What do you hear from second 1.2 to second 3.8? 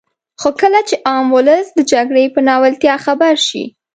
ولس د جګړې په ناولتیا خبر شي.